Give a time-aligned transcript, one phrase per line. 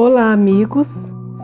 [0.00, 0.86] Olá, amigos.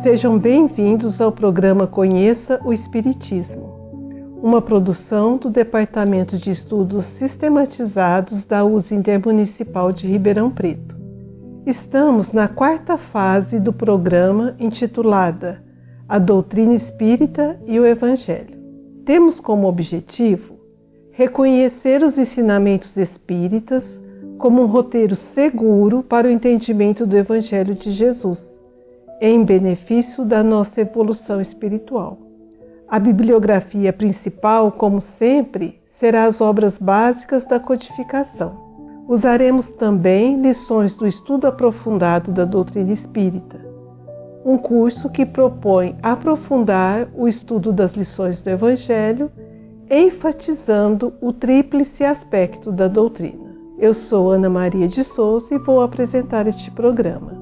[0.04, 8.64] Sejam bem-vindos ao programa Conheça o Espiritismo, uma produção do Departamento de Estudos Sistematizados da
[8.64, 10.94] USE Intermunicipal de Ribeirão Preto.
[11.66, 15.60] Estamos na quarta fase do programa intitulada
[16.08, 18.56] A Doutrina Espírita e o Evangelho.
[19.04, 20.54] Temos como objetivo
[21.10, 23.82] reconhecer os ensinamentos espíritas
[24.44, 28.38] como um roteiro seguro para o entendimento do Evangelho de Jesus,
[29.18, 32.18] em benefício da nossa evolução espiritual.
[32.86, 38.52] A bibliografia principal, como sempre, será as obras básicas da codificação.
[39.08, 43.58] Usaremos também lições do estudo aprofundado da doutrina espírita,
[44.44, 49.30] um curso que propõe aprofundar o estudo das lições do Evangelho,
[49.90, 53.43] enfatizando o tríplice aspecto da doutrina.
[53.76, 57.32] Eu sou Ana Maria de Souza e vou apresentar este programa.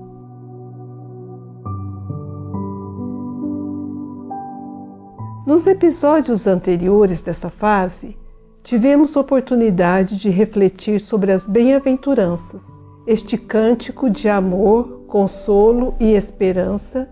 [5.47, 8.16] Nos episódios anteriores dessa fase,
[8.65, 12.62] tivemos oportunidade de refletir sobre as bem-aventuranças,
[13.06, 17.09] este cântico de amor, consolo e esperança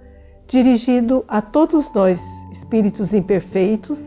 [0.49, 2.19] dirigido a todos nós,
[2.53, 3.99] espíritos imperfeitos,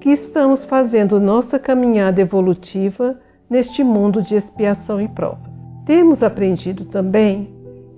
[0.00, 3.18] que estamos fazendo nossa caminhada evolutiva
[3.52, 5.52] neste mundo de expiação e prova.
[5.84, 7.50] Temos aprendido também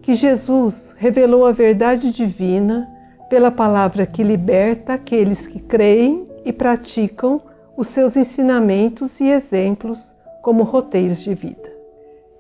[0.03, 2.89] que Jesus revelou a verdade divina
[3.31, 7.41] pela palavra que liberta aqueles que creem e praticam
[7.77, 9.99] os seus ensinamentos e exemplos
[10.43, 11.73] como roteiros de vida.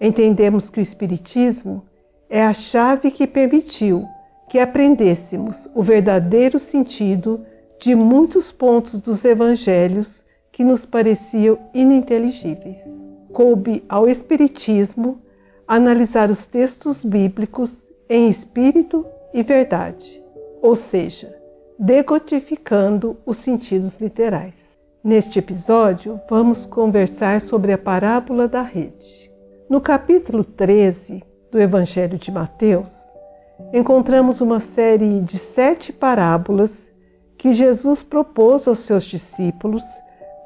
[0.00, 1.84] Entendemos que o Espiritismo
[2.28, 4.04] é a chave que permitiu
[4.48, 7.46] que aprendêssemos o verdadeiro sentido
[7.80, 10.08] de muitos pontos dos evangelhos
[10.52, 13.03] que nos pareciam ininteligíveis
[13.34, 15.20] coube ao Espiritismo
[15.66, 17.68] analisar os textos bíblicos
[18.08, 20.22] em espírito e verdade,
[20.62, 21.34] ou seja,
[21.76, 24.54] degotificando os sentidos literais.
[25.02, 29.30] Neste episódio, vamos conversar sobre a parábola da rede.
[29.68, 32.88] No capítulo 13 do Evangelho de Mateus,
[33.72, 36.70] encontramos uma série de sete parábolas
[37.36, 39.82] que Jesus propôs aos seus discípulos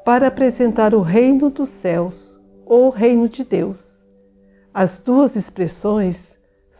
[0.03, 2.18] para apresentar o reino dos céus
[2.69, 3.75] ou reino de Deus.
[4.71, 6.15] As duas expressões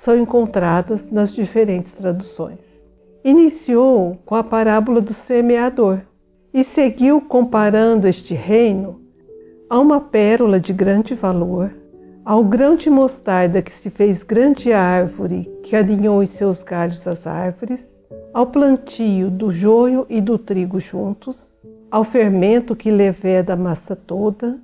[0.06, 2.60] são encontradas nas diferentes traduções.
[3.26, 6.00] Iniciou com a parábola do semeador
[6.54, 9.02] e seguiu comparando este reino
[9.70, 11.72] a uma pérola de grande valor,
[12.24, 17.26] ao grão de mostarda que se fez grande árvore, que alinhou em seus galhos as
[17.26, 17.80] árvores,
[18.34, 21.38] ao plantio do joio e do trigo juntos,
[21.92, 24.60] ao fermento que leveda a massa toda,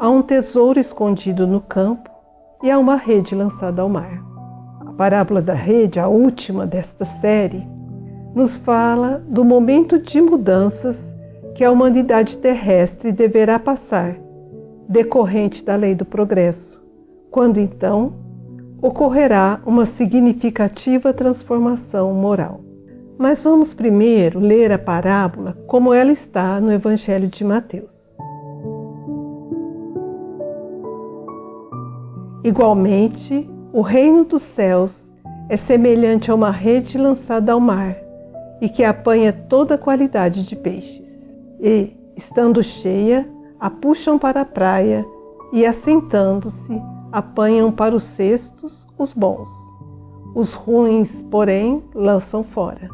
[0.00, 2.08] Há um tesouro escondido no campo
[2.62, 4.22] e há uma rede lançada ao mar.
[4.86, 7.66] A parábola da rede, a última desta série,
[8.32, 10.94] nos fala do momento de mudanças
[11.56, 14.16] que a humanidade terrestre deverá passar,
[14.88, 16.80] decorrente da lei do progresso,
[17.32, 18.12] quando então
[18.80, 22.60] ocorrerá uma significativa transformação moral.
[23.18, 27.97] Mas vamos primeiro ler a parábola como ela está no Evangelho de Mateus.
[32.48, 34.90] Igualmente, o reino dos céus
[35.50, 37.94] é semelhante a uma rede lançada ao mar
[38.58, 41.04] e que apanha toda qualidade de peixes.
[41.60, 43.28] E, estando cheia,
[43.60, 45.04] a puxam para a praia
[45.52, 49.50] e, assentando-se, apanham para os cestos os bons.
[50.34, 52.88] Os ruins, porém, lançam fora.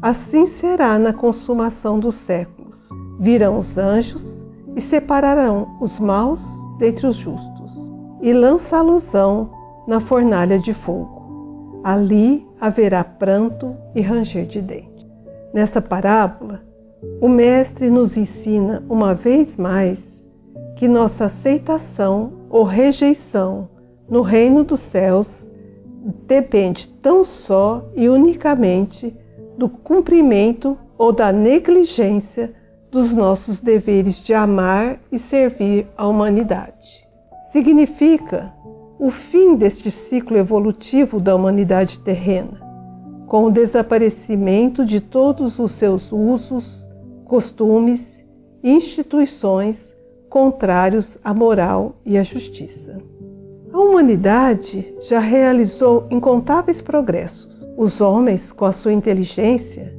[0.00, 2.78] Assim será na consumação dos séculos.
[3.20, 4.24] Virão os anjos
[4.74, 6.40] e separarão os maus
[6.78, 7.55] dentre os justos
[8.20, 9.50] e lança alusão
[9.86, 11.80] na fornalha de fogo.
[11.84, 15.06] Ali haverá pranto e ranger de dentes.
[15.54, 16.60] Nessa parábola,
[17.20, 19.98] o Mestre nos ensina uma vez mais
[20.76, 23.68] que nossa aceitação ou rejeição
[24.08, 25.26] no reino dos céus
[26.26, 29.14] depende tão só e unicamente
[29.56, 32.52] do cumprimento ou da negligência
[32.90, 37.05] dos nossos deveres de amar e servir a humanidade.
[37.52, 38.52] Significa
[38.98, 42.60] o fim deste ciclo evolutivo da humanidade terrena,
[43.26, 46.64] com o desaparecimento de todos os seus usos,
[47.24, 48.00] costumes
[48.62, 49.76] e instituições
[50.30, 53.00] contrários à moral e à justiça.
[53.72, 57.68] A humanidade já realizou incontáveis progressos.
[57.76, 59.92] Os homens, com a sua inteligência,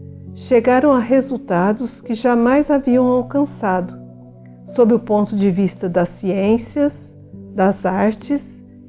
[0.47, 3.93] chegaram a resultados que jamais haviam alcançado,
[4.75, 6.91] sob o ponto de vista das ciências,
[7.57, 8.39] das artes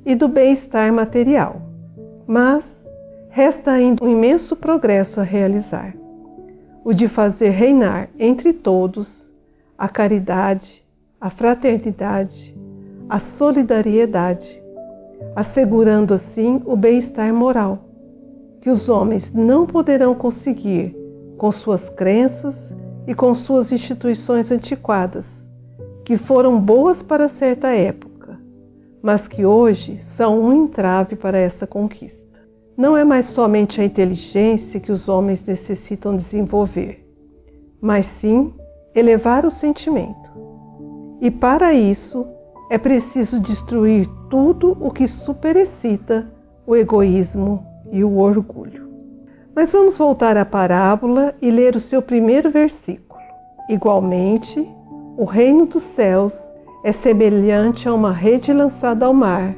[0.04, 1.62] e do bem-estar material.
[2.26, 2.62] Mas
[3.30, 5.94] resta ainda um imenso progresso a realizar:
[6.84, 9.08] o de fazer reinar entre todos
[9.78, 10.84] a caridade,
[11.18, 12.54] a fraternidade,
[13.08, 14.62] a solidariedade,
[15.34, 17.78] assegurando assim o bem-estar moral,
[18.60, 20.94] que os homens não poderão conseguir
[21.38, 22.54] com suas crenças
[23.06, 25.24] e com suas instituições antiquadas,
[26.04, 28.07] que foram boas para certa época,
[29.02, 32.18] mas que hoje são um entrave para essa conquista.
[32.76, 37.04] Não é mais somente a inteligência que os homens necessitam desenvolver,
[37.80, 38.52] mas sim
[38.94, 40.30] elevar o sentimento.
[41.20, 42.26] E para isso
[42.70, 46.30] é preciso destruir tudo o que superexcita
[46.66, 48.88] o egoísmo e o orgulho.
[49.56, 53.18] Mas vamos voltar à parábola e ler o seu primeiro versículo.
[53.68, 54.68] Igualmente,
[55.16, 56.32] o reino dos céus
[56.84, 59.54] é semelhante a uma rede lançada ao mar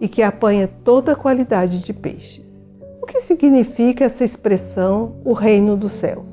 [0.00, 2.44] e que apanha toda a qualidade de peixes.
[3.02, 6.28] O que significa essa expressão, o reino dos céus?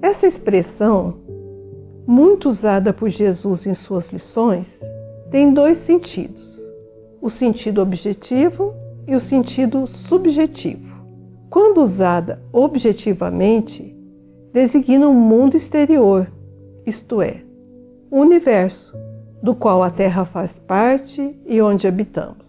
[0.00, 1.14] Essa expressão,
[2.06, 4.66] muito usada por Jesus em suas lições,
[5.30, 6.42] tem dois sentidos:
[7.20, 8.72] o sentido objetivo
[9.06, 10.92] e o sentido subjetivo
[11.52, 13.94] quando usada objetivamente,
[14.54, 16.26] designa um mundo exterior,
[16.86, 17.42] isto é,
[18.10, 18.96] o universo,
[19.42, 22.46] do qual a Terra faz parte e onde habitamos.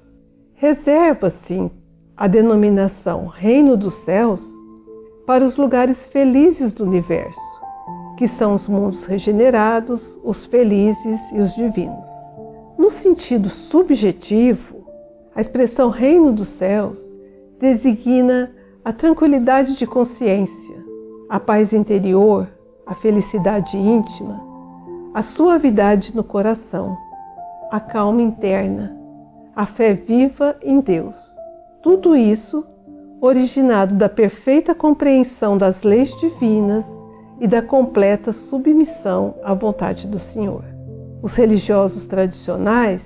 [0.54, 1.72] Reserva-se
[2.16, 4.40] a denominação Reino dos Céus
[5.25, 7.40] para os lugares felizes do universo,
[8.18, 12.06] que são os mundos regenerados, os felizes e os divinos.
[12.78, 14.84] No sentido subjetivo,
[15.36, 16.98] a expressão Reino dos Céus
[17.60, 18.51] designa
[18.86, 20.84] a tranquilidade de consciência,
[21.30, 22.48] a paz interior,
[22.86, 24.52] a felicidade íntima,
[25.13, 26.98] a suavidade no coração,
[27.71, 28.98] a calma interna,
[29.56, 31.15] a fé viva em Deus.
[31.83, 32.65] Tudo isso
[33.21, 36.83] originado da perfeita compreensão das leis divinas
[37.39, 40.63] e da completa submissão à vontade do Senhor.
[41.21, 43.01] Os religiosos tradicionais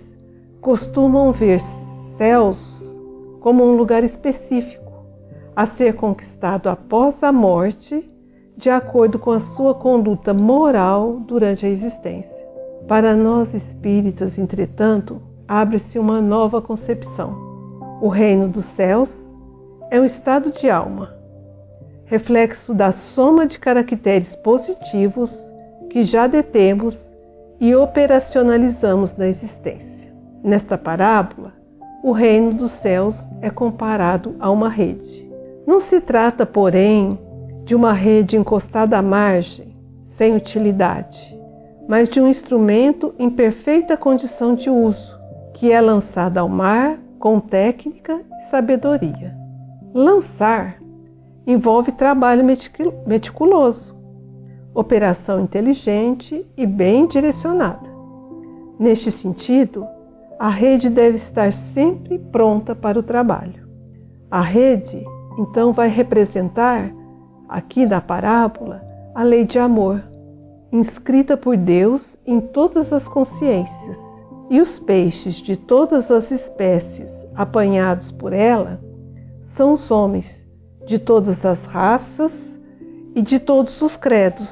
[0.62, 1.62] costumam ver
[2.18, 2.58] céus
[3.42, 4.88] como um lugar específico
[5.56, 8.10] a ser conquistado após a morte,
[8.58, 12.36] de acordo com a sua conduta moral durante a existência.
[12.88, 17.36] Para nós espíritas, entretanto, abre-se uma nova concepção.
[18.02, 19.10] O reino dos céus
[19.92, 21.14] é um estado de alma,
[22.06, 25.30] reflexo da soma de caracteres positivos
[25.90, 26.98] que já detemos
[27.60, 30.14] e operacionalizamos na existência.
[30.44, 31.54] Nesta parábola,
[32.04, 35.28] o reino dos céus é comparado a uma rede.
[35.66, 37.20] Não se trata, porém,
[37.68, 39.76] de uma rede encostada à margem,
[40.18, 41.20] sem utilidade,
[41.86, 45.20] mas de um instrumento em perfeita condição de uso,
[45.54, 49.36] que é lançado ao mar com técnica e sabedoria.
[49.94, 50.78] Lançar
[51.46, 52.44] envolve trabalho
[53.06, 53.94] meticuloso,
[54.74, 57.90] operação inteligente e bem direcionada.
[58.80, 59.86] Neste sentido,
[60.40, 63.68] a rede deve estar sempre pronta para o trabalho.
[64.32, 65.04] A rede
[65.38, 66.92] então vai representar,
[67.48, 68.82] aqui na parábola,
[69.16, 70.04] a lei de amor,
[70.72, 73.98] inscrita por Deus em todas as consciências.
[74.50, 78.80] E os peixes de todas as espécies apanhados por ela
[79.56, 80.26] são os homens
[80.86, 82.32] de todas as raças
[83.14, 84.48] e de todos os credos,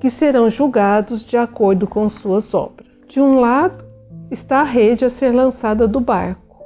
[0.00, 2.86] que serão julgados de acordo com suas obras.
[3.08, 3.84] De um lado
[4.30, 6.56] está a rede a ser lançada do barco,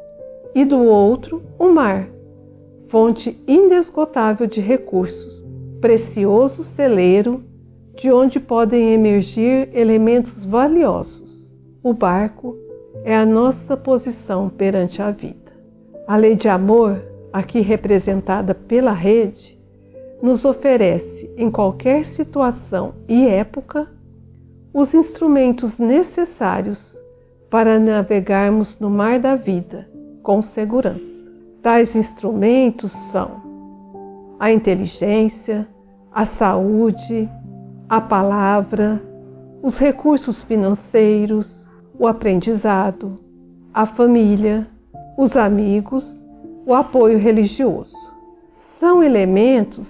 [0.55, 2.09] e do outro, o mar
[2.91, 5.40] fonte inesgotável de recursos,
[5.81, 7.43] precioso celeiro
[7.97, 11.51] de onde podem emergir elementos valiosos.
[11.83, 12.57] O barco
[13.05, 15.53] é a nossa posição perante a vida.
[16.07, 19.59] A lei de amor, aqui representada pela rede,
[20.23, 23.89] nos oferece, em qualquer situação e época,
[24.73, 26.79] os instrumentos necessários
[27.51, 29.89] para navegarmos no mar da vida
[30.23, 31.01] com segurança.
[31.63, 33.50] Tais instrumentos são
[34.41, 35.69] a inteligência,
[36.11, 37.29] a saúde,
[37.87, 39.01] a palavra,
[39.63, 41.47] os recursos financeiros,
[41.99, 43.17] o aprendizado,
[43.75, 44.67] a família,
[45.19, 46.03] os amigos,
[46.67, 47.95] o apoio religioso.
[48.81, 49.87] São elementos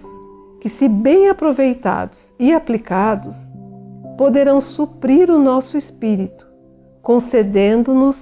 [0.60, 3.34] que, se bem aproveitados e aplicados,
[4.18, 6.44] poderão suprir o nosso espírito,
[7.02, 8.16] concedendo-nos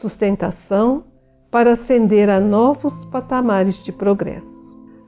[0.00, 1.02] sustentação
[1.50, 4.51] para ascender a novos patamares de progresso.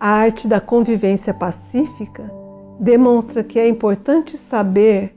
[0.01, 2.31] A arte da convivência pacífica
[2.81, 5.15] demonstra que é importante saber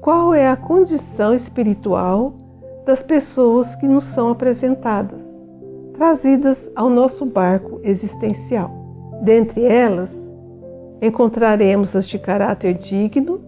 [0.00, 2.34] qual é a condição espiritual
[2.86, 5.20] das pessoas que nos são apresentadas,
[5.94, 8.70] trazidas ao nosso barco existencial.
[9.22, 10.10] Dentre elas,
[11.02, 13.40] encontraremos as de caráter digno,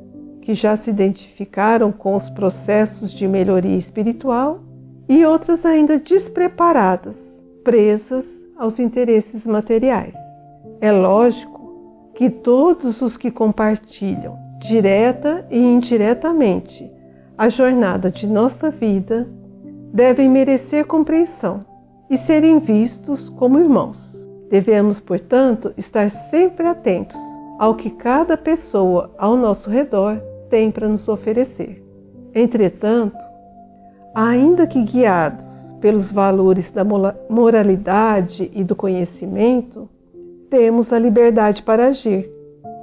[0.43, 4.61] que já se identificaram com os processos de melhoria espiritual,
[5.09, 7.15] e outras ainda despreparadas,
[7.65, 8.25] presas
[8.57, 10.15] aos interesses materiais.
[10.81, 16.91] É lógico que todos os que compartilham, direta e indiretamente,
[17.37, 19.29] a jornada de nossa vida
[19.93, 21.61] devem merecer compreensão
[22.09, 23.99] e serem vistos como irmãos.
[24.51, 27.17] Devemos, portanto, estar sempre atentos
[27.59, 30.19] ao que cada pessoa ao nosso redor
[30.49, 31.85] tem para nos oferecer.
[32.35, 33.19] Entretanto,
[34.15, 35.45] ainda que guiados
[35.81, 36.85] pelos valores da
[37.29, 39.89] moralidade e do conhecimento,
[40.51, 42.29] temos a liberdade para agir.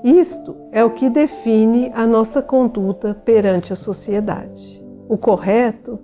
[0.04, 4.84] Isto é o que define a nossa conduta perante a sociedade.
[5.10, 6.00] O correto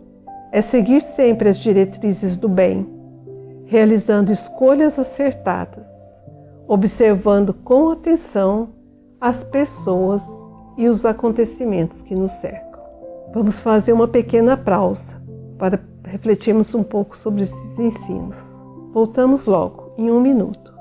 [0.52, 2.86] é seguir sempre as diretrizes do bem,
[3.66, 5.86] realizando escolhas acertadas,
[6.68, 8.70] observando com atenção
[9.20, 10.22] as pessoas
[10.78, 12.82] e os acontecimentos que nos cercam.
[13.34, 15.02] Vamos fazer uma pequena pausa
[15.58, 18.36] para refletirmos um pouco sobre esses ensinos.
[18.92, 20.73] Voltamos logo, em um minuto.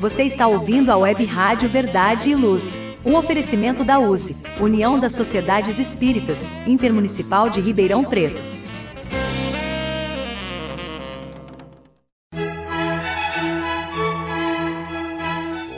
[0.00, 2.64] Você está ouvindo a Web Rádio Verdade e Luz.
[3.04, 8.42] Um oferecimento da USE, União das Sociedades Espíritas, Intermunicipal de Ribeirão Preto.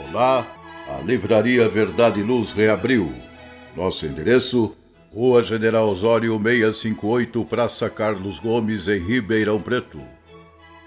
[0.09, 0.47] Olá,
[0.87, 3.11] a Livraria Verdade e Luz reabriu.
[3.75, 4.73] Nosso endereço:
[5.13, 9.99] Rua General Osório 658, Praça Carlos Gomes, em Ribeirão Preto.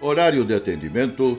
[0.01, 1.39] Horário de atendimento: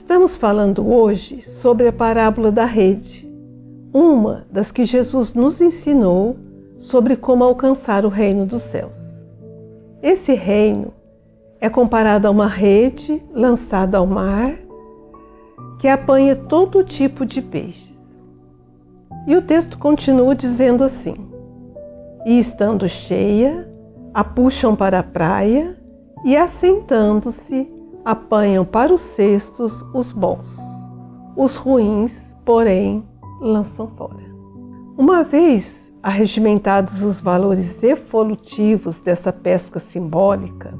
[0.00, 3.28] Estamos falando hoje sobre a parábola da rede,
[3.94, 6.36] uma das que Jesus nos ensinou
[6.80, 8.94] sobre como alcançar o reino dos céus.
[10.02, 10.92] Esse reino
[11.60, 14.54] é comparado a uma rede lançada ao mar
[15.78, 17.96] que apanha todo tipo de peixes.
[19.28, 21.14] E o texto continua dizendo assim:
[22.26, 23.68] E estando cheia,
[24.12, 25.76] a puxam para a praia
[26.24, 30.48] e, assentando-se, apanham para os cestos os bons.
[31.36, 32.12] Os ruins,
[32.44, 33.04] porém,
[33.40, 34.30] lançam fora.
[34.96, 35.64] Uma vez
[36.02, 40.74] arregimentados os valores evolutivos dessa pesca simbólica,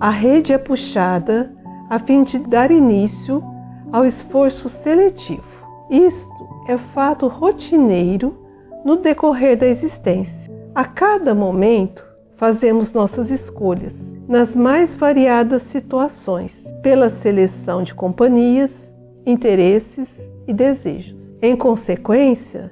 [0.00, 1.54] a rede é puxada
[1.88, 3.42] a fim de dar início
[3.92, 5.44] ao esforço seletivo.
[5.90, 8.34] Isto é fato rotineiro
[8.84, 10.50] no decorrer da existência.
[10.74, 12.02] A cada momento
[12.36, 13.92] fazemos nossas escolhas
[14.26, 18.70] nas mais variadas situações, pela seleção de companhias,
[19.24, 20.08] interesses
[20.46, 21.32] e desejos.
[21.40, 22.70] Em consequência,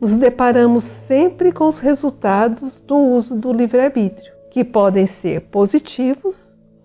[0.00, 6.36] nos deparamos sempre com os resultados do uso do livre-arbítrio, que podem ser positivos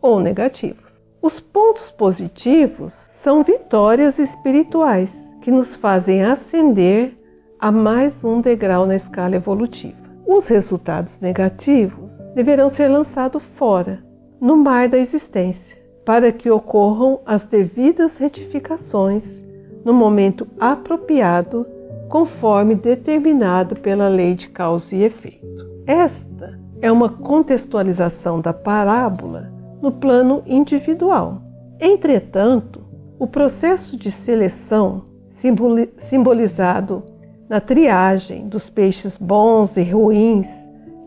[0.02, 0.86] ou negativos.
[1.22, 2.94] Os pontos positivos
[3.24, 5.10] são vitórias espirituais
[5.42, 7.18] que nos fazem ascender
[7.60, 9.98] a mais um degrau na escala evolutiva.
[10.28, 14.04] Os resultados negativos deverão ser lançados fora,
[14.40, 15.77] no mar da existência,
[16.08, 19.24] para que ocorram as devidas retificações
[19.84, 21.68] no momento apropriado,
[22.08, 25.68] conforme determinado pela lei de causa e efeito.
[25.86, 31.42] Esta é uma contextualização da parábola no plano individual.
[31.78, 32.82] Entretanto,
[33.20, 35.04] o processo de seleção,
[36.10, 37.04] simbolizado
[37.50, 40.48] na triagem dos peixes bons e ruins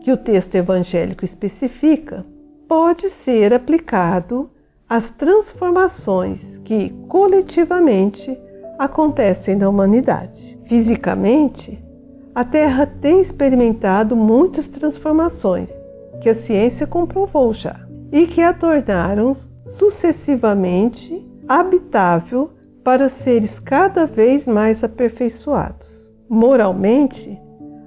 [0.01, 2.23] que o texto evangélico especifica,
[2.67, 4.47] pode ser aplicado
[4.91, 8.37] às transformações que coletivamente
[8.77, 10.59] acontecem na humanidade.
[10.67, 11.79] Fisicamente,
[12.35, 15.69] a Terra tem experimentado muitas transformações
[16.21, 17.79] que a ciência comprovou já
[18.11, 19.33] e que a tornaram
[19.79, 22.49] sucessivamente habitável
[22.83, 25.87] para seres cada vez mais aperfeiçoados.
[26.29, 27.39] Moralmente,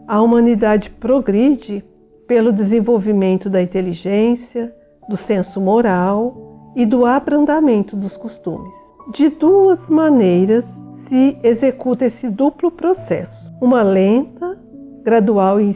[0.09, 1.85] a humanidade progride
[2.27, 4.73] pelo desenvolvimento da inteligência,
[5.07, 8.73] do senso moral e do abrandamento dos costumes.
[9.13, 10.65] De duas maneiras
[11.09, 14.59] se executa esse duplo processo: uma lenta,
[15.03, 15.75] gradual e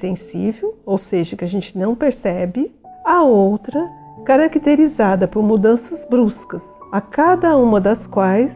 [0.00, 2.72] sensível, ou seja, que a gente não percebe,
[3.04, 3.80] a outra
[4.24, 8.50] caracterizada por mudanças bruscas, a cada uma das quais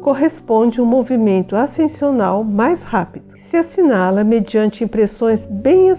[0.00, 3.24] corresponde um movimento ascensional mais rápido.
[3.50, 5.90] Se assinala mediante impressões bem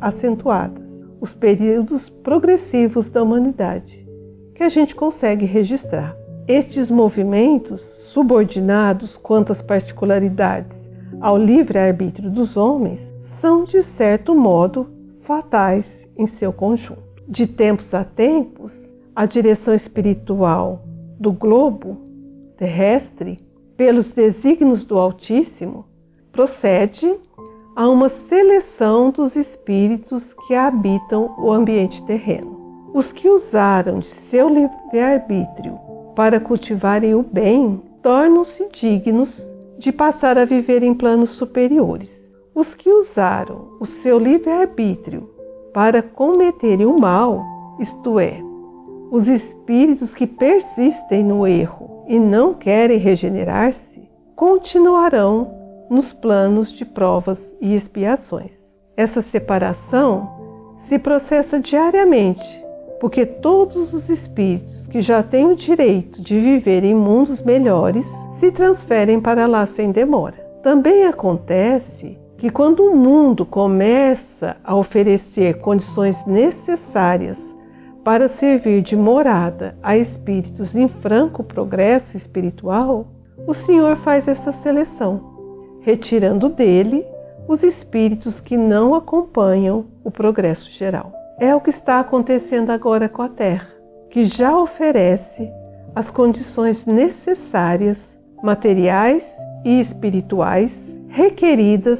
[0.00, 0.80] acentuadas
[1.20, 4.06] os períodos progressivos da humanidade,
[4.60, 6.14] que a gente consegue registrar.
[6.46, 7.80] Estes movimentos,
[8.12, 10.76] subordinados quanto às particularidades
[11.18, 13.00] ao livre-arbítrio dos homens,
[13.40, 14.86] são de certo modo
[15.22, 18.70] fatais em seu conjunto de tempos a tempos,
[19.16, 20.82] a direção espiritual
[21.18, 21.96] do globo
[22.58, 23.38] terrestre,
[23.78, 25.86] pelos desígnios do Altíssimo,
[26.32, 27.14] procede
[27.74, 32.59] a uma seleção dos espíritos que habitam o ambiente terreno.
[32.92, 35.78] Os que usaram de seu livre-arbítrio
[36.16, 39.30] para cultivarem o bem tornam-se dignos
[39.78, 42.08] de passar a viver em planos superiores.
[42.54, 45.30] Os que usaram o seu livre-arbítrio
[45.72, 47.42] para cometerem o mal,
[47.78, 48.40] isto é,
[49.10, 55.50] os espíritos que persistem no erro e não querem regenerar-se, continuarão
[55.88, 58.52] nos planos de provas e expiações.
[58.96, 60.28] Essa separação
[60.88, 62.64] se processa diariamente,
[63.00, 68.04] porque todos os espíritos que já têm o direito de viver em mundos melhores
[68.38, 70.36] se transferem para lá sem demora.
[70.62, 77.36] Também acontece que quando o mundo começa a oferecer condições necessárias
[78.04, 83.06] para servir de morada a espíritos em franco progresso espiritual,
[83.46, 87.04] o Senhor faz essa seleção, retirando dele
[87.48, 91.19] os espíritos que não acompanham o progresso geral.
[91.40, 93.66] É o que está acontecendo agora com a Terra,
[94.10, 95.50] que já oferece
[95.94, 97.96] as condições necessárias,
[98.42, 99.22] materiais
[99.64, 100.70] e espirituais,
[101.08, 101.98] requeridas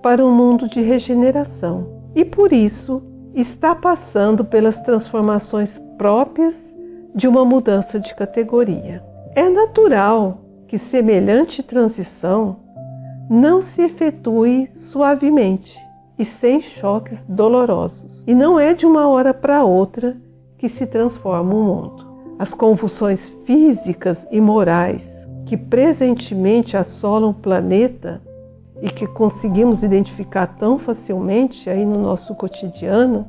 [0.00, 3.02] para um mundo de regeneração e por isso
[3.34, 6.54] está passando pelas transformações próprias
[7.16, 9.02] de uma mudança de categoria.
[9.34, 10.38] É natural
[10.68, 12.56] que semelhante transição
[13.28, 15.87] não se efetue suavemente
[16.18, 20.16] e sem choques dolorosos, e não é de uma hora para outra
[20.58, 22.08] que se transforma o mundo.
[22.38, 25.02] As convulsões físicas e morais
[25.46, 28.20] que presentemente assolam o planeta
[28.82, 33.26] e que conseguimos identificar tão facilmente aí no nosso cotidiano,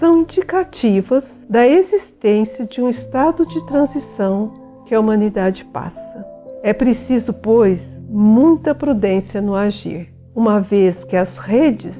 [0.00, 4.52] são indicativas da existência de um estado de transição
[4.86, 6.26] que a humanidade passa.
[6.62, 11.94] É preciso, pois, muita prudência no agir, uma vez que as redes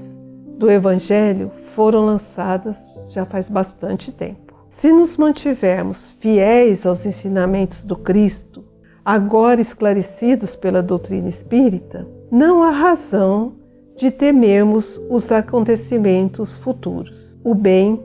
[0.59, 2.77] do Evangelho foram lançadas
[3.15, 4.55] já faz bastante tempo.
[4.81, 8.65] Se nos mantivermos fiéis aos ensinamentos do Cristo,
[9.05, 13.53] agora esclarecidos pela doutrina espírita, não há razão
[13.97, 17.37] de temermos os acontecimentos futuros.
[17.45, 18.01] O bem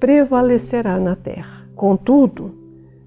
[0.00, 1.66] prevalecerá na terra.
[1.74, 2.54] Contudo,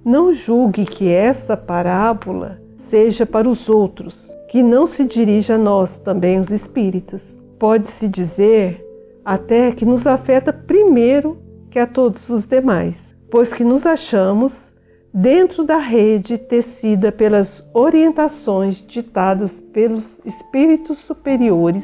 [0.04, 4.16] não julgue que essa parábola seja para os outros,
[4.50, 7.22] que não se dirija a nós, também os espíritas.
[7.62, 8.84] Pode-se dizer
[9.24, 11.38] até que nos afeta primeiro
[11.70, 12.96] que a todos os demais,
[13.30, 14.52] pois que nos achamos
[15.14, 21.84] dentro da rede tecida pelas orientações ditadas pelos espíritos superiores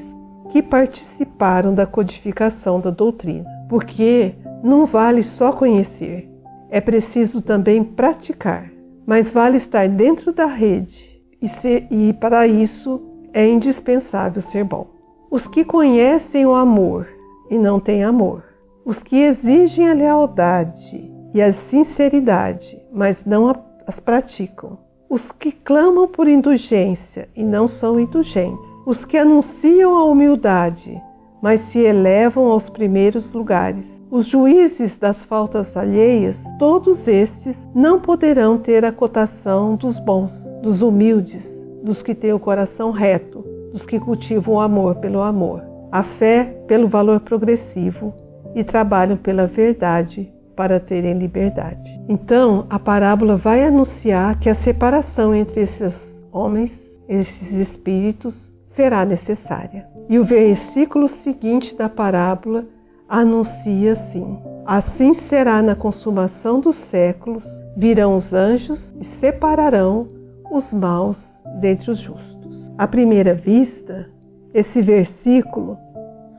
[0.51, 3.45] que participaram da codificação da doutrina.
[3.69, 6.27] Porque não vale só conhecer,
[6.71, 8.71] é preciso também praticar,
[9.05, 12.99] mas vale estar dentro da rede e, ser, e para isso
[13.31, 14.96] é indispensável ser bom.
[15.29, 17.05] Os que conhecem o amor
[17.49, 18.43] e não têm amor,
[18.85, 23.49] os que exigem a lealdade e a sinceridade, mas não
[23.85, 24.77] as praticam,
[25.09, 31.01] os que clamam por indulgência e não são indulgentes, os que anunciam a humildade,
[31.41, 38.57] mas se elevam aos primeiros lugares, os juízes das faltas alheias, todos estes não poderão
[38.57, 41.43] ter a cotação dos bons, dos humildes,
[41.83, 43.43] dos que têm o coração reto,
[43.77, 45.61] dos que cultivam o amor pelo amor,
[45.91, 48.13] a fé pelo valor progressivo
[48.55, 51.99] e trabalham pela verdade para terem liberdade.
[52.09, 55.93] Então, a parábola vai anunciar que a separação entre esses
[56.31, 56.71] homens,
[57.07, 58.35] esses espíritos,
[58.75, 59.85] será necessária.
[60.09, 62.65] E o versículo seguinte da parábola
[63.07, 67.43] anuncia assim: Assim será na consumação dos séculos,
[67.77, 70.07] virão os anjos e separarão
[70.51, 71.17] os maus
[71.61, 72.36] dentre os justos.
[72.77, 74.09] À primeira vista,
[74.53, 75.77] esse versículo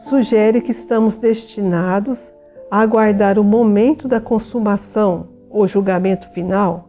[0.09, 2.18] sugere que estamos destinados
[2.70, 6.88] a aguardar o momento da consumação ou julgamento final,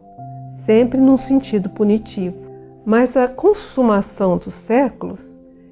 [0.66, 2.36] sempre num sentido punitivo.
[2.84, 5.20] Mas a consumação dos séculos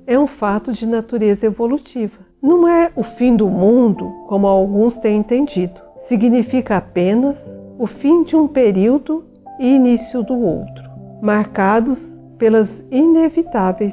[0.06, 5.18] é um fato de natureza evolutiva não é o fim do mundo, como alguns têm
[5.18, 5.80] entendido.
[6.08, 7.36] Significa apenas
[7.78, 9.24] o fim de um período
[9.58, 10.84] e início do outro,
[11.20, 11.98] marcados
[12.38, 13.92] pelas inevitáveis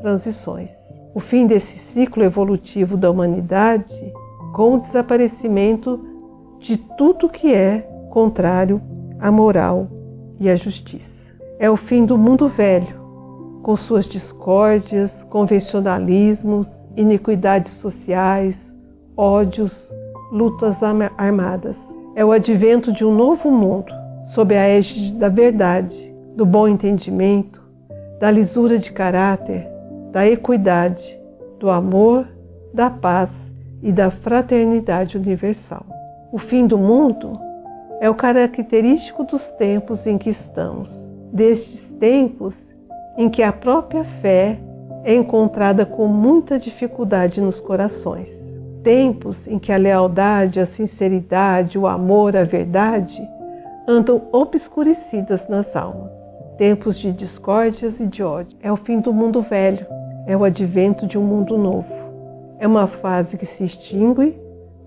[0.00, 0.70] transições.
[1.14, 4.12] O fim desse ciclo evolutivo da humanidade
[4.52, 6.00] com o desaparecimento
[6.60, 8.80] de tudo que é contrário
[9.18, 9.88] à moral
[10.38, 11.04] e à justiça.
[11.58, 13.00] É o fim do mundo velho,
[13.62, 16.66] com suas discórdias, convencionalismos,
[16.96, 18.56] iniquidades sociais,
[19.16, 19.72] ódios,
[20.30, 20.76] lutas
[21.16, 21.76] armadas.
[22.14, 23.92] É o advento de um novo mundo,
[24.34, 27.61] sob a égide da verdade, do bom entendimento,
[28.22, 29.66] da lisura de caráter,
[30.12, 31.02] da equidade,
[31.58, 32.24] do amor,
[32.72, 33.28] da paz
[33.82, 35.84] e da fraternidade universal.
[36.30, 37.36] O fim do mundo
[38.00, 40.88] é o característico dos tempos em que estamos,
[41.32, 42.54] destes tempos
[43.18, 44.56] em que a própria fé
[45.02, 48.28] é encontrada com muita dificuldade nos corações.
[48.84, 53.20] Tempos em que a lealdade, a sinceridade, o amor, a verdade
[53.88, 56.21] andam obscurecidas nas almas.
[56.58, 58.56] Tempos de discórdias e de ódio.
[58.62, 59.86] É o fim do mundo velho,
[60.26, 61.92] é o advento de um mundo novo.
[62.58, 64.36] É uma fase que se extingue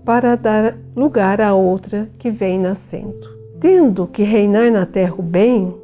[0.04, 3.36] para dar lugar a outra que vem nascendo.
[3.60, 5.74] Tendo que reinar na terra o bem,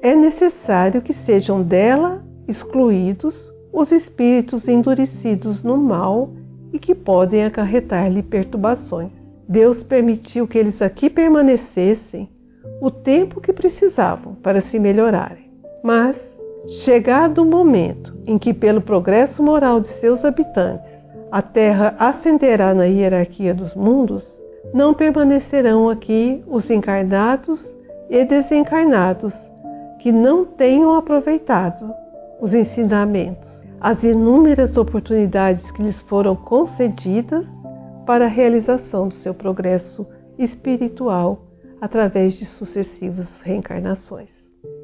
[0.00, 3.34] é necessário que sejam dela excluídos
[3.72, 6.30] os espíritos endurecidos no mal
[6.72, 9.10] e que podem acarretar-lhe perturbações.
[9.48, 12.28] Deus permitiu que eles aqui permanecessem
[12.80, 15.50] o tempo que precisavam para se melhorarem.
[15.82, 16.16] Mas,
[16.84, 20.90] chegado o momento em que, pelo progresso moral de seus habitantes,
[21.30, 24.24] a Terra ascenderá na hierarquia dos mundos,
[24.72, 27.64] não permanecerão aqui os encarnados
[28.10, 29.32] e desencarnados
[30.00, 31.92] que não tenham aproveitado
[32.40, 37.44] os ensinamentos as inúmeras oportunidades que lhes foram concedidas
[38.06, 40.06] para a realização do seu progresso
[40.38, 41.45] espiritual
[41.80, 44.28] através de sucessivas reencarnações.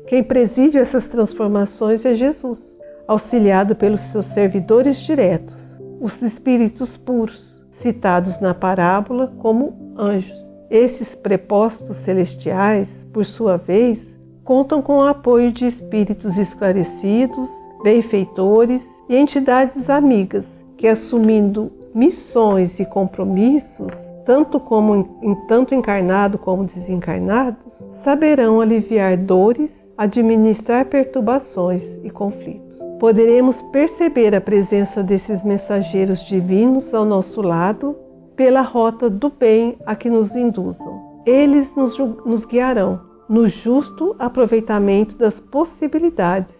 [0.06, 2.60] Quem preside essas transformações é Jesus,
[3.06, 5.54] auxiliado pelos seus servidores diretos,
[6.00, 10.36] os espíritos puros, citados na parábola como anjos.
[10.70, 13.98] Esses prepostos celestiais, por sua vez,
[14.44, 17.48] contam com o apoio de espíritos esclarecidos
[17.82, 20.44] benfeitores e entidades amigas
[20.78, 23.92] que, assumindo missões e compromissos,
[24.24, 27.62] tanto como em tanto encarnado como desencarnados,
[28.04, 32.78] saberão aliviar dores, administrar perturbações e conflitos.
[32.98, 37.96] Poderemos perceber a presença desses mensageiros divinos ao nosso lado
[38.36, 41.12] pela rota do bem a que nos induzam.
[41.26, 46.54] eles nos, nos guiarão no justo aproveitamento das possibilidades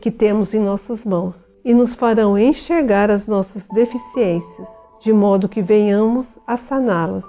[0.00, 1.34] que temos em nossas mãos
[1.64, 4.68] e nos farão enxergar as nossas deficiências,
[5.04, 7.24] de modo que venhamos a saná-las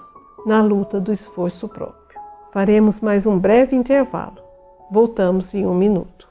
[0.46, 2.20] na luta do esforço próprio.
[2.54, 4.38] Faremos mais um breve intervalo.
[4.90, 6.26] Voltamos em um minuto.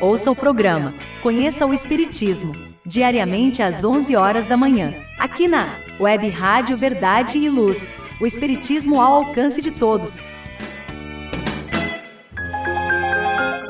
[0.00, 2.52] Ouça o programa Conheça o Espiritismo,
[2.84, 5.64] diariamente às 11 horas da manhã, aqui na
[5.98, 7.94] Web Rádio Verdade e Luz.
[8.20, 10.22] O Espiritismo ao alcance de todos.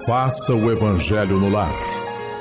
[0.07, 1.94] Faça o Evangelho no lar.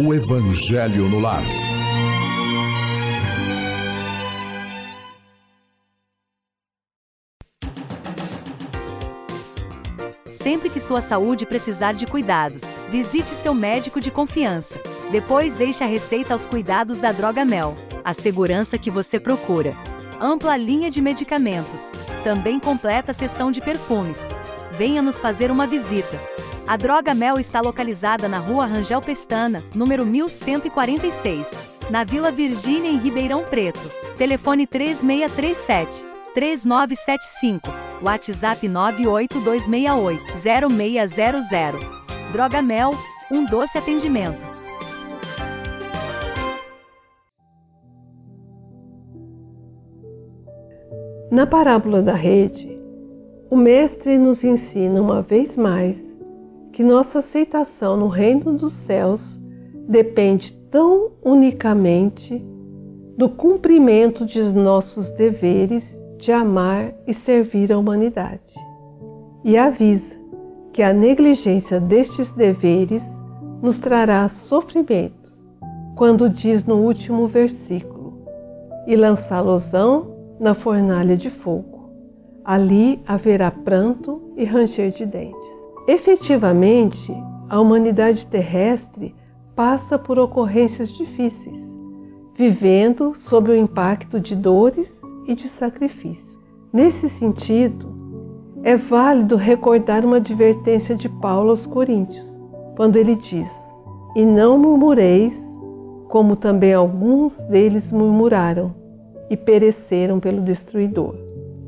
[0.00, 1.42] o Evangelho no lar.
[10.26, 14.80] Sempre que sua saúde precisar de cuidados, visite seu médico de confiança.
[15.10, 19.76] Depois deixe a receita aos cuidados da Droga Mel a segurança que você procura.
[20.20, 21.90] Ampla linha de medicamentos.
[22.22, 24.20] Também completa seção de perfumes.
[24.72, 26.18] Venha nos fazer uma visita.
[26.68, 31.50] A Droga Mel está localizada na rua Rangel Pestana, número 1146,
[31.88, 33.80] na Vila Virgínia, em Ribeirão Preto.
[34.18, 36.04] Telefone 3637
[36.34, 37.70] 3975.
[38.02, 40.22] WhatsApp 98268
[40.68, 41.80] 0600.
[42.32, 42.90] Droga Mel,
[43.32, 44.46] um doce atendimento.
[51.30, 52.78] Na parábola da rede,
[53.48, 56.07] o Mestre nos ensina uma vez mais
[56.78, 59.20] que nossa aceitação no reino dos céus
[59.88, 62.40] depende tão unicamente
[63.16, 65.82] do cumprimento de nossos deveres
[66.18, 68.54] de amar e servir a humanidade.
[69.44, 70.14] E avisa
[70.72, 73.02] que a negligência destes deveres
[73.60, 75.32] nos trará sofrimento,
[75.96, 78.22] quando diz no último versículo:
[78.86, 81.90] E lançá-losão na fornalha de fogo.
[82.44, 85.57] Ali haverá pranto e ranger de dentes.
[85.88, 87.16] Efetivamente,
[87.48, 89.14] a humanidade terrestre
[89.56, 91.66] passa por ocorrências difíceis,
[92.36, 94.86] vivendo sob o impacto de dores
[95.26, 96.38] e de sacrifício.
[96.70, 97.88] Nesse sentido,
[98.62, 102.26] é válido recordar uma advertência de Paulo aos Coríntios,
[102.76, 103.48] quando ele diz:
[104.14, 105.32] E não murmureis,
[106.08, 108.74] como também alguns deles murmuraram
[109.30, 111.14] e pereceram pelo destruidor.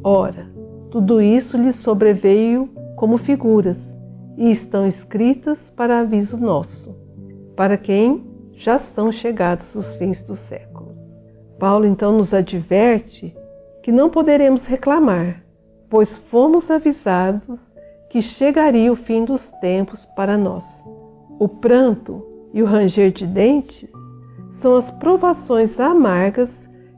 [0.05, 0.47] Ora,
[0.91, 3.89] tudo isso lhes sobreveio como figuras
[4.37, 6.95] e estão escritas para aviso nosso,
[7.57, 10.95] para quem já são chegados os fins do século.
[11.59, 13.35] Paulo então nos adverte
[13.83, 15.43] que não poderemos reclamar,
[15.89, 17.59] pois fomos avisados
[18.11, 20.65] que chegaria o fim dos tempos para nós.
[21.39, 23.89] O pranto e o ranger de dentes
[24.61, 26.51] são as provações amargas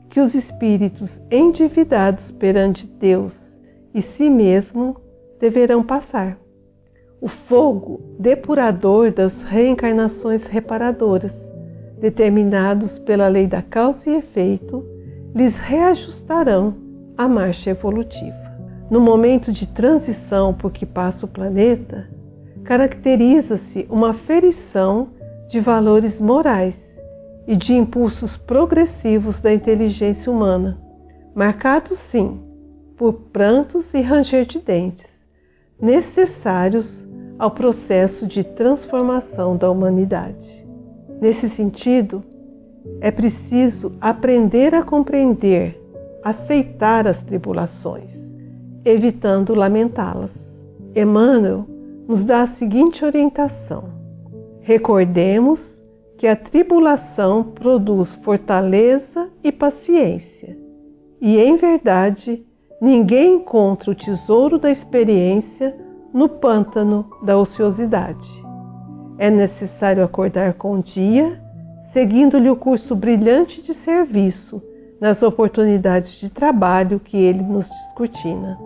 [0.09, 3.33] que os espíritos endividados perante Deus
[3.93, 4.95] e si mesmo
[5.39, 6.37] deverão passar.
[7.23, 11.31] O fogo depurador das reencarnações reparadoras,
[11.97, 14.83] determinados pela lei da causa e efeito,
[15.33, 16.75] lhes reajustarão
[17.17, 18.35] a marcha evolutiva.
[18.91, 22.09] No momento de transição por que passa o planeta,
[22.65, 25.07] caracteriza-se uma ferição
[25.49, 26.75] de valores morais
[27.47, 30.77] e de impulsos progressivos da inteligência humana,
[31.33, 32.37] marcados sim
[32.97, 35.07] por prantos e ranger de dentes,
[35.81, 37.02] necessários
[37.37, 40.65] ao processo de transformação da humanidade.
[41.19, 42.23] Nesse sentido,
[42.99, 45.79] é preciso aprender a compreender,
[46.23, 48.09] aceitar as tribulações,
[48.83, 50.31] evitando lamentá-las.
[50.95, 51.65] Emmanuel
[52.07, 53.85] nos dá a seguinte orientação:
[54.61, 55.59] recordemos
[56.17, 60.57] que a tribulação produz fortaleza e paciência.
[61.21, 62.45] E em verdade,
[62.81, 65.75] ninguém encontra o tesouro da experiência
[66.13, 68.27] no pântano da ociosidade.
[69.17, 71.39] É necessário acordar com o dia,
[71.91, 74.61] seguindo-lhe o curso brilhante de serviço
[75.01, 78.57] nas oportunidades de trabalho que ele nos descortina.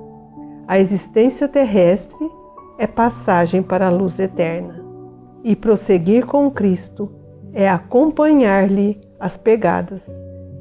[0.68, 2.30] A existência terrestre
[2.78, 4.84] é passagem para a luz eterna,
[5.44, 7.10] e prosseguir com Cristo
[7.54, 10.02] é acompanhar-lhe as pegadas,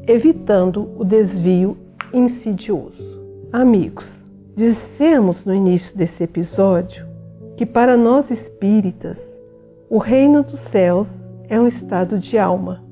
[0.07, 1.77] evitando o desvio
[2.13, 3.05] insidioso.
[3.53, 4.07] Amigos,
[4.57, 7.07] dissemos no início desse episódio
[7.59, 9.19] que para nós espíritas,
[9.91, 11.07] o reino dos céus
[11.49, 12.83] é um estado de alma,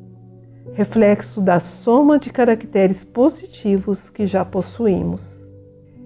[0.74, 5.22] reflexo da soma de caracteres positivos que já possuímos.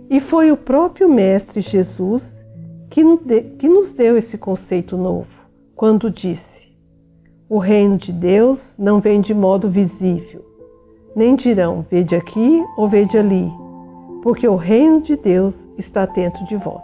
[0.09, 2.23] E foi o próprio Mestre Jesus
[2.91, 3.03] que
[3.69, 5.29] nos deu esse conceito novo,
[5.75, 6.43] quando disse:
[7.49, 10.45] O reino de Deus não vem de modo visível,
[11.15, 13.51] nem dirão, vede aqui ou vede ali,
[14.23, 16.83] porque o reino de Deus está dentro de vós.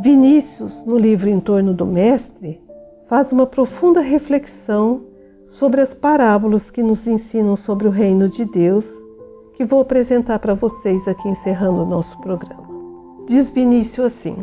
[0.00, 2.60] Vinícius, no livro Em torno do Mestre,
[3.08, 5.02] faz uma profunda reflexão
[5.58, 8.84] sobre as parábolas que nos ensinam sobre o reino de Deus,
[9.56, 12.68] que vou apresentar para vocês aqui encerrando o nosso programa.
[13.26, 14.36] Diz Vinícius assim: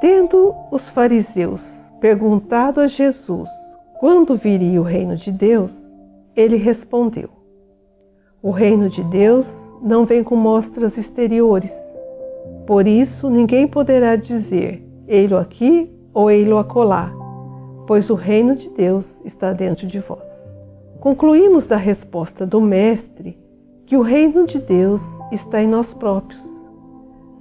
[0.00, 1.60] Tendo os fariseus
[2.00, 3.48] perguntado a Jesus
[4.00, 5.72] quando viria o reino de Deus,
[6.34, 7.30] ele respondeu:
[8.42, 9.46] O reino de Deus
[9.84, 11.70] não vem com mostras exteriores.
[12.66, 17.12] Por isso ninguém poderá dizer: ei-lo aqui ou ei-lo acolá,
[17.86, 20.24] pois o reino de Deus está dentro de vós.
[21.00, 23.36] Concluímos da resposta do Mestre
[23.86, 26.42] que o reino de Deus está em nós próprios.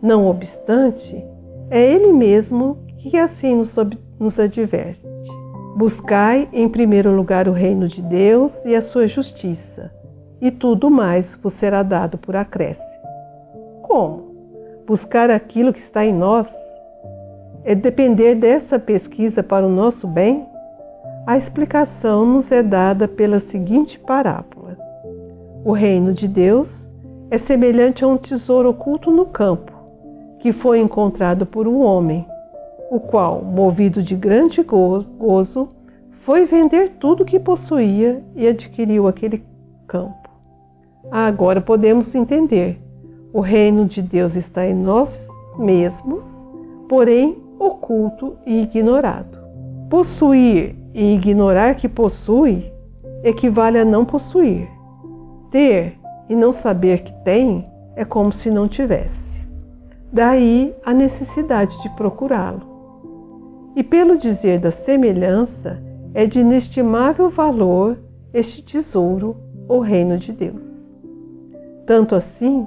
[0.02, 1.24] Não obstante,
[1.70, 3.74] é Ele mesmo que assim nos,
[4.20, 5.02] nos adverte.
[5.78, 9.92] Buscai em primeiro lugar o reino de Deus e a sua justiça,
[10.44, 12.86] e tudo mais vos será dado por acréscimo.
[13.82, 14.34] Como?
[14.86, 16.46] Buscar aquilo que está em nós?
[17.64, 20.46] É depender dessa pesquisa para o nosso bem?
[21.26, 24.78] A explicação nos é dada pela seguinte parábola:
[25.64, 26.68] O reino de Deus
[27.32, 29.72] é semelhante a um tesouro oculto no campo,
[30.40, 32.28] que foi encontrado por um homem,
[32.92, 35.70] o qual, movido de grande gozo,
[36.26, 39.42] foi vender tudo que possuía e adquiriu aquele
[39.88, 40.23] campo.
[41.12, 42.80] Agora podemos entender.
[43.32, 45.10] O reino de Deus está em nós
[45.58, 46.24] mesmos,
[46.88, 49.38] porém oculto e ignorado.
[49.90, 52.72] Possuir e ignorar que possui
[53.24, 54.68] equivale a não possuir.
[55.52, 55.98] Ter
[56.30, 59.24] e não saber que tem é como se não tivesse.
[60.12, 62.62] Daí a necessidade de procurá-lo.
[63.76, 65.82] E pelo dizer da semelhança,
[66.14, 67.98] é de inestimável valor
[68.32, 69.36] este tesouro,
[69.68, 70.73] o reino de Deus.
[71.86, 72.66] Tanto assim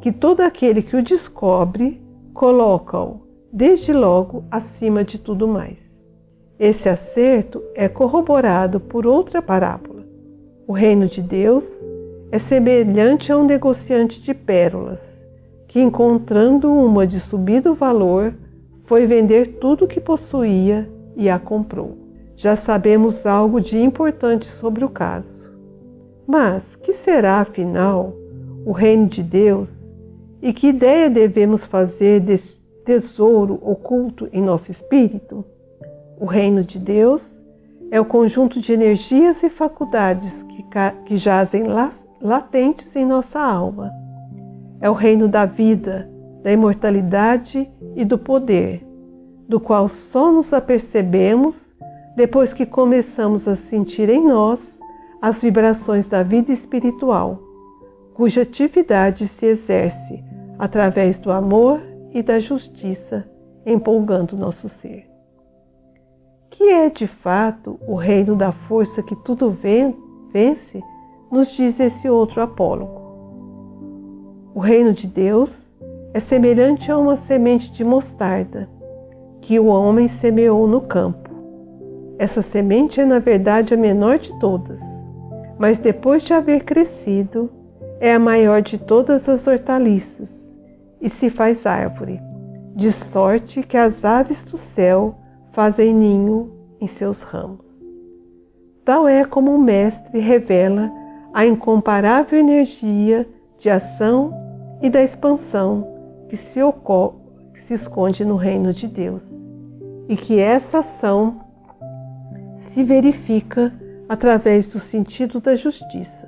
[0.00, 2.00] que todo aquele que o descobre
[2.34, 3.20] coloca-o,
[3.52, 5.76] desde logo, acima de tudo mais.
[6.58, 10.04] Esse acerto é corroborado por outra parábola.
[10.66, 11.64] O reino de Deus
[12.30, 15.00] é semelhante a um negociante de pérolas,
[15.66, 18.34] que, encontrando uma de subido valor,
[18.84, 21.96] foi vender tudo o que possuía e a comprou.
[22.36, 25.50] Já sabemos algo de importante sobre o caso.
[26.26, 28.14] Mas que será, afinal,
[28.64, 29.68] o reino de Deus
[30.42, 35.44] e que ideia devemos fazer desse tesouro oculto em nosso espírito?
[36.18, 37.22] O reino de Deus
[37.90, 40.64] é o conjunto de energias e faculdades que,
[41.06, 41.64] que jazem
[42.20, 43.90] latentes em nossa alma.
[44.80, 46.08] É o reino da vida,
[46.42, 48.86] da imortalidade e do poder,
[49.48, 51.54] do qual só nos apercebemos
[52.16, 54.58] depois que começamos a sentir em nós
[55.20, 57.38] as vibrações da vida espiritual,
[58.14, 60.24] cuja atividade se exerce
[60.58, 61.80] através do amor
[62.12, 63.24] e da justiça,
[63.64, 65.10] empolgando nosso ser
[66.60, 70.84] que é de fato o reino da força que tudo vence,
[71.32, 73.00] nos diz esse outro apólogo.
[74.54, 75.50] O reino de Deus
[76.12, 78.68] é semelhante a uma semente de mostarda
[79.40, 81.30] que o homem semeou no campo.
[82.18, 84.78] Essa semente é, na verdade, a menor de todas,
[85.58, 87.48] mas depois de haver crescido,
[88.00, 90.28] é a maior de todas as hortaliças
[91.00, 92.18] e se faz árvore,
[92.74, 95.14] de sorte que as aves do céu
[95.52, 97.64] fazem ninho em seus ramos.
[98.84, 100.90] Tal é como o Mestre revela
[101.32, 103.28] a incomparável energia
[103.58, 104.32] de ação
[104.82, 105.86] e da expansão
[106.28, 106.60] que se,
[107.54, 109.22] que se esconde no reino de Deus,
[110.08, 111.40] e que essa ação
[112.72, 113.72] se verifica
[114.08, 116.19] através do sentido da justiça.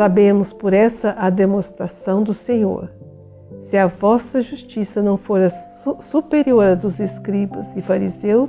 [0.00, 2.88] Sabemos por essa a demonstração do Senhor.
[3.68, 5.38] Se a vossa justiça não for
[6.10, 8.48] superior à dos escribas e fariseus,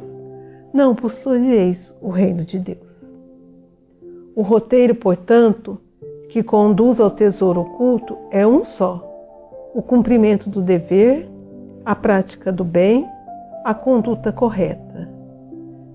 [0.74, 2.89] não possuireis o reino de Deus.
[4.34, 5.78] O roteiro, portanto,
[6.30, 9.04] que conduz ao tesouro oculto é um só:
[9.76, 11.28] o cumprimento do dever,
[11.84, 13.06] a prática do bem,
[13.66, 15.10] a conduta correta.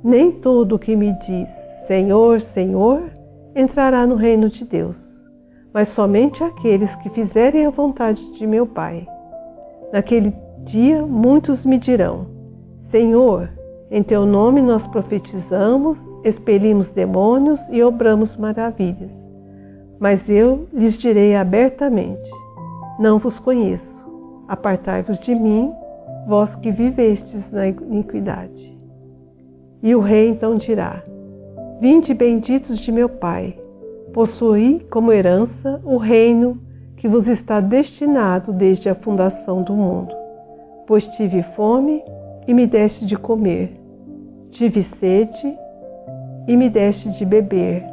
[0.04, 1.48] Nem todo o que me diz
[1.86, 3.04] Senhor, Senhor
[3.54, 5.05] entrará no reino de Deus,
[5.76, 9.06] mas somente aqueles que fizerem a vontade de meu Pai.
[9.92, 10.32] Naquele
[10.64, 12.24] dia muitos me dirão:
[12.90, 13.50] Senhor,
[13.90, 19.10] em teu nome nós profetizamos, expelimos demônios e obramos maravilhas.
[20.00, 22.30] Mas eu lhes direi abertamente:
[22.98, 23.84] Não vos conheço.
[24.48, 25.70] Apartai-vos de mim,
[26.26, 28.78] vós que vivestes na iniquidade.
[29.82, 31.02] E o rei então dirá:
[31.82, 33.54] Vinde benditos de meu Pai,
[34.16, 36.58] possuí como herança o reino
[36.96, 40.14] que vos está destinado desde a fundação do mundo.
[40.86, 42.02] Pois tive fome
[42.48, 43.78] e me deste de comer,
[44.52, 45.58] tive sede
[46.48, 47.84] e me deste de beber,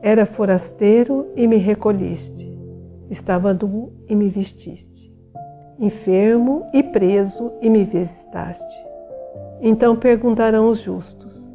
[0.00, 2.50] era forasteiro e me recolheste,
[3.10, 5.12] estava nu e me vestiste,
[5.78, 8.86] enfermo e preso e me visitaste.
[9.60, 11.52] Então perguntarão os justos: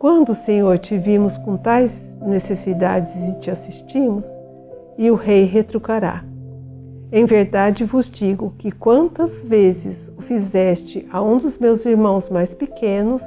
[0.00, 4.24] Quando, Senhor, te vimos com tais necessidades e te assistimos?
[4.98, 6.24] E o rei retrucará:
[7.12, 12.52] Em verdade vos digo que quantas vezes o fizeste a um dos meus irmãos mais
[12.54, 13.22] pequenos,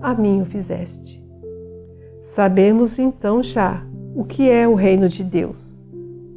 [0.00, 1.22] a mim o fizeste.
[2.34, 3.82] Sabemos então já
[4.14, 5.58] o que é o reino de Deus,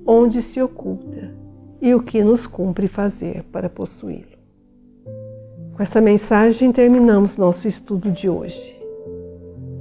[0.05, 1.33] onde se oculta
[1.81, 4.35] e o que nos cumpre fazer para possuí-lo.
[5.75, 8.74] Com essa mensagem terminamos nosso estudo de hoje.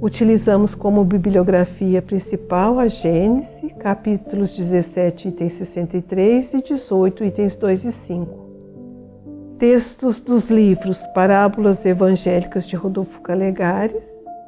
[0.01, 7.91] Utilizamos como bibliografia principal a Gênesis, capítulos 17, itens 63 e 18, itens 2 e
[8.05, 8.45] 5.
[9.57, 14.03] Textos dos livros Parábolas Evangélicas de Rodolfo Calegares,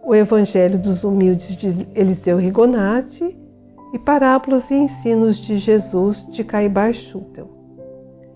[0.06, 3.36] O Evangelho dos Humildes de Eliseu Rigonati
[3.93, 7.50] e Parábolas e Ensinos de Jesus de Caibar Schutel,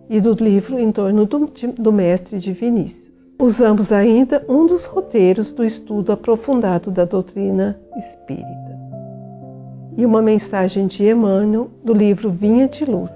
[0.09, 3.00] e do livro Em torno do, do Mestre de Vinícius.
[3.41, 8.79] Usamos ainda um dos roteiros do estudo aprofundado da doutrina espírita
[9.97, 13.09] e uma mensagem de Emmanuel do livro Vinha de Luz.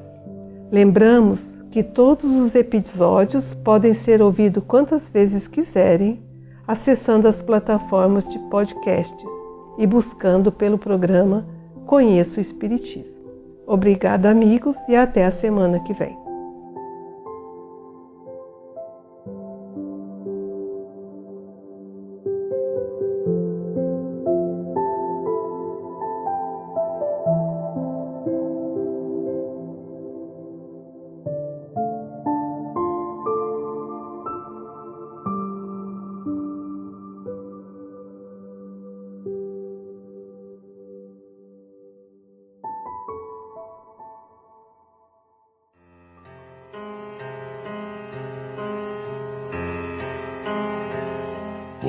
[0.72, 6.20] Lembramos que todos os episódios podem ser ouvidos quantas vezes quiserem,
[6.68, 9.30] acessando as plataformas de podcasts
[9.78, 11.46] e buscando pelo programa
[11.86, 13.14] Conheça o Espiritismo.
[13.68, 16.25] Obrigada, amigos, e até a semana que vem.